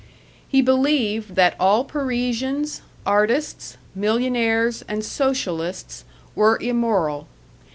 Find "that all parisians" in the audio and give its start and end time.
1.35-2.81